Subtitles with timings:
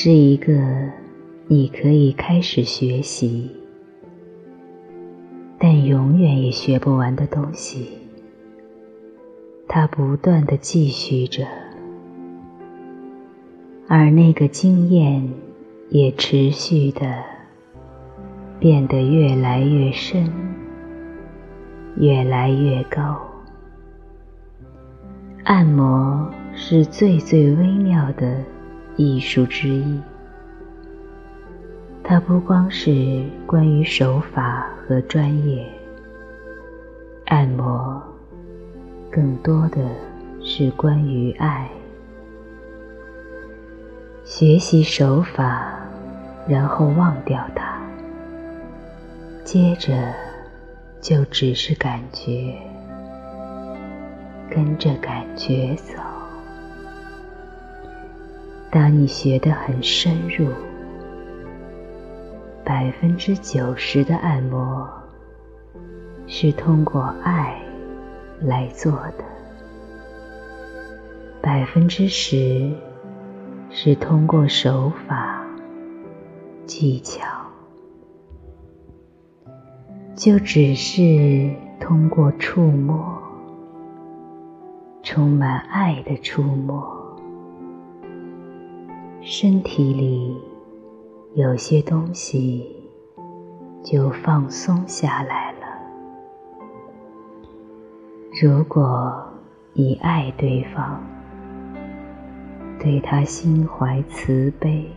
[0.00, 0.52] 是一个
[1.48, 3.50] 你可以开始学习，
[5.58, 7.88] 但永远也学不完的东西。
[9.66, 11.44] 它不断的继续着，
[13.88, 15.28] 而那个经验
[15.88, 17.24] 也持续的
[18.60, 20.32] 变得越来越深，
[21.96, 23.20] 越来越高。
[25.42, 28.44] 按摩是最最微妙的
[28.98, 30.00] 艺术之一，
[32.02, 35.64] 它不光是关于手法和专业，
[37.26, 38.02] 按摩
[39.08, 39.78] 更多的
[40.42, 41.68] 是关于爱。
[44.24, 45.78] 学习手法，
[46.48, 47.80] 然后忘掉它，
[49.44, 50.12] 接着
[51.00, 52.52] 就只是感觉。
[54.50, 56.17] 跟着感觉走。
[58.70, 60.46] 当你学得很深入，
[62.64, 64.86] 百分之九十的按摩
[66.26, 67.58] 是通过爱
[68.42, 69.24] 来做的，
[71.40, 72.70] 百分之十
[73.70, 75.46] 是通过手法
[76.66, 77.26] 技巧，
[80.14, 83.16] 就只是通过触摸。
[85.02, 86.97] 充满爱的触摸，
[89.30, 90.34] 身体里
[91.34, 92.66] 有些东西
[93.84, 95.66] 就放松下来了。
[98.40, 99.22] 如果
[99.74, 100.98] 你爱对方，
[102.80, 104.90] 对他心怀慈悲，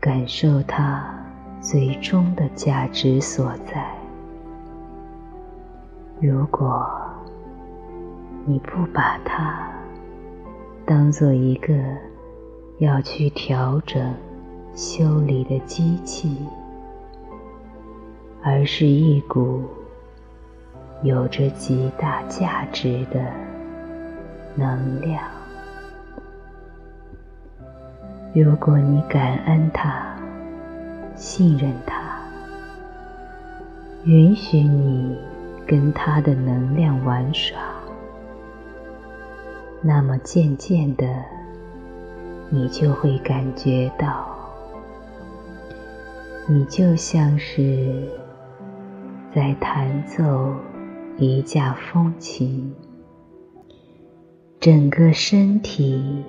[0.00, 1.14] 感受他
[1.60, 3.94] 最终的价值所在。
[6.22, 6.90] 如果。
[8.48, 9.68] 你不把它
[10.84, 11.74] 当做一个
[12.78, 14.14] 要去调整、
[14.74, 16.36] 修理的机器，
[18.42, 19.62] 而是一股
[21.02, 23.18] 有着极大价值的
[24.54, 25.22] 能量。
[28.34, 30.14] 如果你感恩它、
[31.14, 32.20] 信任它，
[34.04, 35.16] 允许你
[35.66, 37.58] 跟它的能量玩耍。
[39.80, 41.06] 那么渐渐的，
[42.48, 44.24] 你就会感觉到，
[46.48, 48.08] 你就像是
[49.34, 50.54] 在弹奏
[51.18, 52.72] 一架风琴，
[54.60, 56.22] 整个身体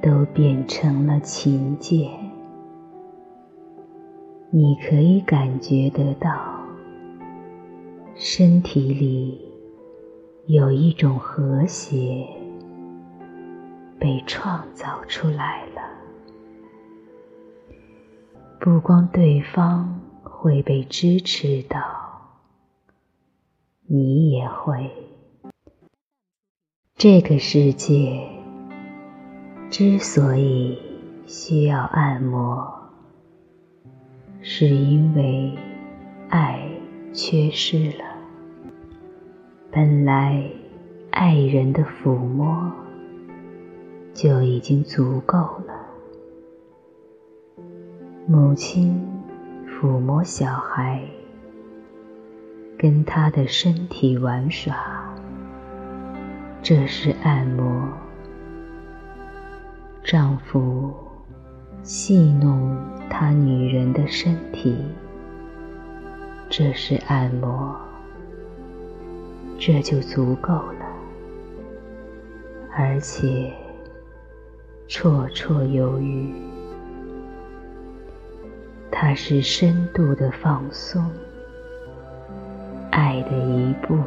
[0.00, 2.08] 都变成了琴键。
[4.50, 6.30] 你可以感觉得到，
[8.14, 9.52] 身体里
[10.46, 12.37] 有一种和谐。
[14.00, 15.82] 被创造出来了，
[18.60, 21.78] 不光对方会被支持到，
[23.86, 24.90] 你也会。
[26.94, 28.28] 这个世界
[29.70, 30.78] 之所以
[31.26, 32.72] 需要按摩，
[34.42, 35.56] 是因为
[36.28, 36.60] 爱
[37.12, 38.04] 缺失了。
[39.70, 40.48] 本来
[41.10, 42.72] 爱人的抚摸。
[44.20, 45.86] 就已经足够了。
[48.26, 49.00] 母亲
[49.64, 51.00] 抚摸小孩，
[52.76, 54.74] 跟他的身体玩耍，
[56.64, 57.92] 这是按摩；
[60.02, 60.92] 丈夫
[61.84, 62.76] 戏弄
[63.08, 64.76] 他女人的身体，
[66.50, 67.72] 这是按摩，
[69.60, 70.86] 这就足够了，
[72.76, 73.54] 而且。
[74.88, 76.32] 绰绰有余，
[78.90, 81.04] 它是深度的放松，
[82.90, 84.04] 爱的一部分。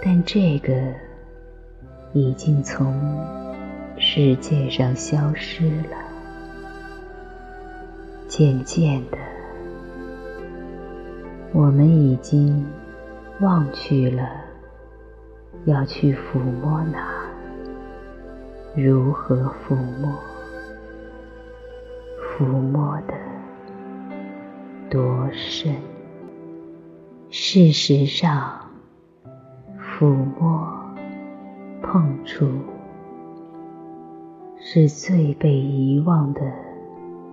[0.00, 0.72] 但这个
[2.12, 2.94] 已经从
[3.98, 5.96] 世界上消失了，
[8.28, 9.18] 渐渐的，
[11.52, 12.64] 我们已经
[13.40, 14.22] 忘去了
[15.64, 17.17] 要去抚摸哪。
[18.80, 20.08] 如何抚摸？
[22.22, 23.14] 抚摸的
[24.88, 25.74] 多深？
[27.28, 28.52] 事实上，
[29.80, 30.06] 抚
[30.38, 30.64] 摸、
[31.82, 32.46] 碰触
[34.60, 36.40] 是最被遗忘的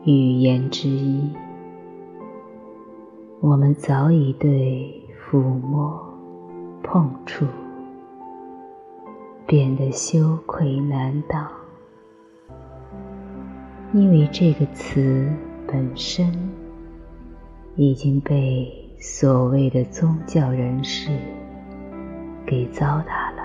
[0.04, 1.32] 语言之一。
[3.40, 5.00] 我们早已对
[5.30, 6.04] 抚摸、
[6.82, 7.46] 碰触。
[9.46, 11.48] 变得羞愧难当。
[13.94, 15.32] 因为这个词
[15.68, 16.32] 本身
[17.76, 21.12] 已经被所谓的宗教人士
[22.46, 23.44] 给糟蹋了，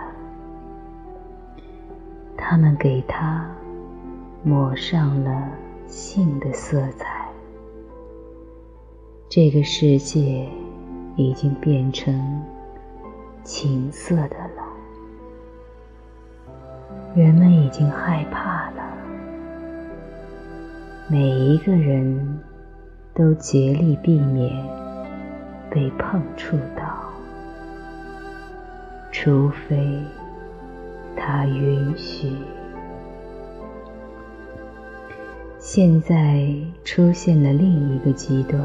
[2.37, 3.49] 他们给它
[4.43, 5.51] 抹上了
[5.87, 7.29] 性的色彩，
[9.29, 10.49] 这个世界
[11.17, 12.43] 已经变成
[13.45, 14.60] 情色的了，
[17.15, 18.83] 人们已经害怕了。
[21.09, 22.39] 每一个人
[23.13, 24.53] 都竭力避免
[25.69, 27.11] 被碰触到，
[29.11, 29.77] 除非
[31.17, 32.33] 他允许。
[35.59, 36.49] 现在
[36.85, 38.61] 出现了另一个极端，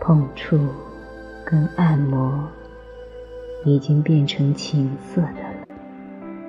[0.00, 0.58] 碰触
[1.46, 2.46] 跟按摩
[3.64, 5.43] 已经变成情色的。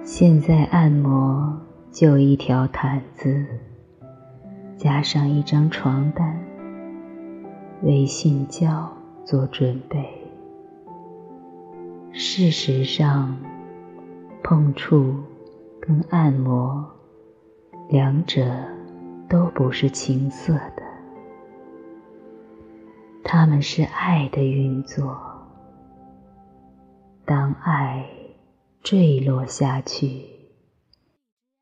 [0.06, 1.60] 现在按摩
[1.90, 3.44] 就一条毯子。
[4.78, 6.40] 加上一张床单，
[7.82, 8.88] 为性交
[9.24, 10.08] 做准备。
[12.12, 13.36] 事实上，
[14.44, 15.16] 碰触
[15.82, 16.86] 跟按摩
[17.90, 18.46] 两者
[19.28, 20.84] 都不是情色的，
[23.24, 25.18] 它们是爱的运作。
[27.26, 28.06] 当爱
[28.86, 30.22] 坠落下去，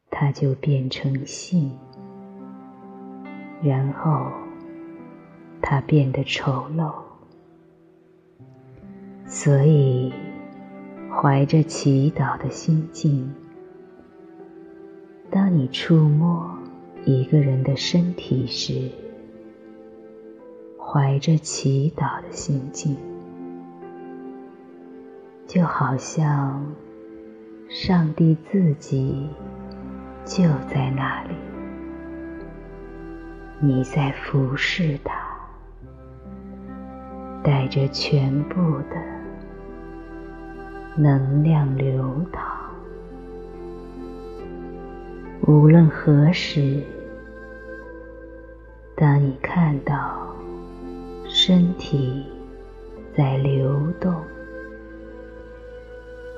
[0.10, 1.72] 它就变成性。
[3.64, 4.30] 然后，
[5.62, 6.94] 它变得丑陋。
[9.26, 10.12] 所以，
[11.10, 13.34] 怀着祈祷的心境，
[15.32, 16.54] 当你触摸
[17.06, 18.92] 一个人的身体时，
[20.78, 22.98] 怀着祈祷的心境，
[25.48, 26.62] 就好像
[27.76, 29.28] 上帝自己
[30.24, 31.36] 就在那里。
[33.60, 35.16] 你在服侍他，
[37.44, 38.96] 带着全部的
[40.96, 42.46] 能量流淌。
[45.48, 46.80] 无论何时，
[48.96, 50.28] 当你看到
[51.28, 52.24] 身体
[53.18, 54.14] 在流动，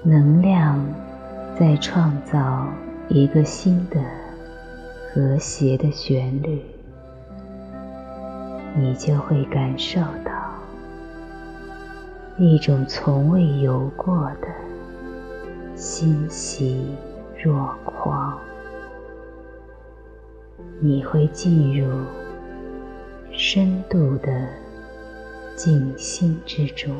[0.01, 0.81] 能量
[1.57, 2.67] 在创造
[3.07, 4.01] 一个新的
[5.07, 6.61] 和谐的旋律。
[8.77, 10.33] 你就会感受到
[12.37, 14.47] 一种从未有过的
[15.75, 16.93] 欣喜
[17.41, 18.37] 若狂，
[20.81, 21.89] 你会进入
[23.31, 24.45] 深度的
[25.55, 26.93] 静心之中。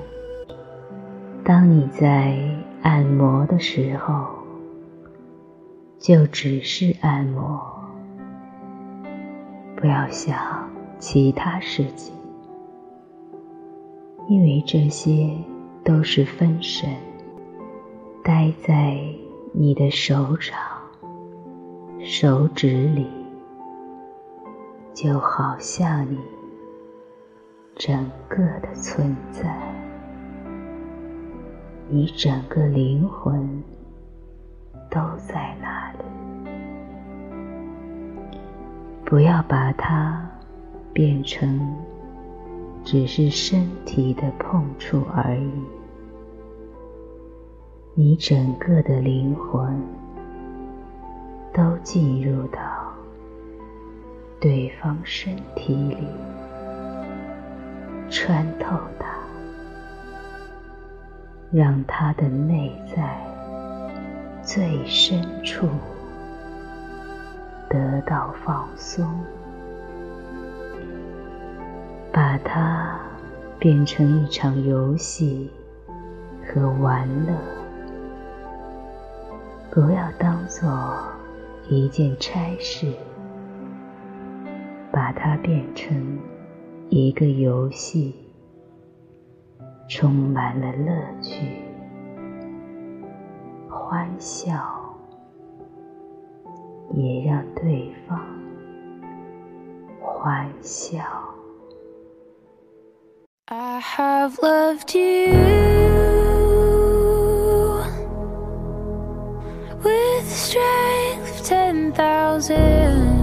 [1.44, 2.40] 当你在
[2.84, 4.45] 按摩的时候，
[6.06, 7.60] 就只是按摩，
[9.76, 10.38] 不要想。
[11.00, 12.14] 其他事情，
[14.28, 15.36] 因为这些
[15.84, 16.88] 都是分神，
[18.24, 19.00] 待在
[19.52, 20.56] 你的手掌、
[22.00, 23.08] 手指里，
[24.94, 26.20] 就好像你
[27.76, 29.60] 整个的存在，
[31.90, 33.64] 你整个灵魂
[34.92, 35.85] 都在那
[39.16, 40.22] 不要把它。
[40.92, 41.76] 变成
[42.86, 45.52] 只是身体的碰触而已，
[47.94, 49.78] 你整个的灵魂
[51.54, 52.60] 都进入到
[54.40, 55.98] 对方身体里，
[58.10, 59.08] 穿透它，
[61.52, 63.18] 让他的内在
[64.42, 65.68] 最深处
[67.76, 69.06] 得到放松。
[72.14, 72.98] 把它
[73.60, 75.52] 变成一场游戏
[76.48, 77.34] 和玩乐，
[79.70, 80.72] 不要当做
[81.68, 82.94] 一件差事，
[84.94, 86.18] 把它变成
[86.88, 88.16] 一个游戏，
[89.90, 91.66] 充满了乐趣、
[93.70, 94.54] 欢笑，
[96.94, 98.20] 也让对方
[100.00, 101.00] 欢笑。
[103.48, 105.34] I have loved you
[109.84, 113.15] with strength ten thousand.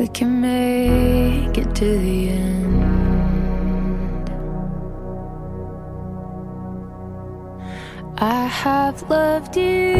[0.00, 2.80] We can make it to the end.
[8.16, 9.96] I have loved you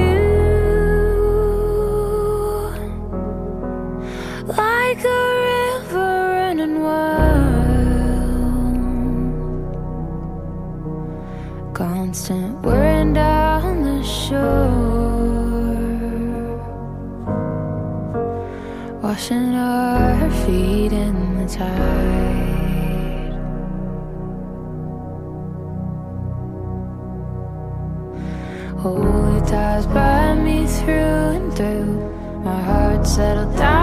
[4.46, 8.24] like a river running wild,
[11.74, 12.49] constant.
[19.02, 23.32] Washing our feet in the tide.
[28.78, 32.42] Holy ties by me through and through.
[32.44, 33.80] My heart settled down.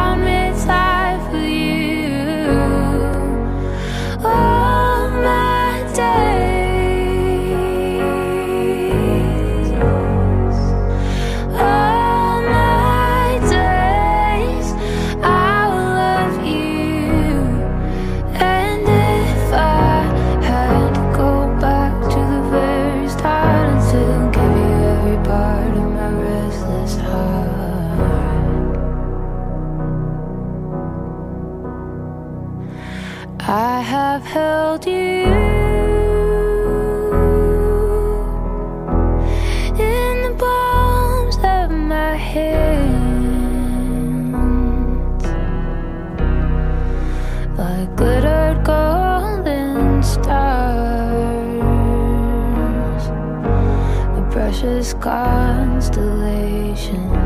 [55.89, 57.17] constellation.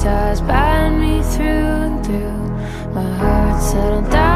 [0.00, 1.44] stars bind me through
[1.86, 2.94] and through.
[2.94, 4.29] My heart settled down.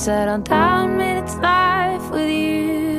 [0.00, 2.89] settle down, minutes life with you.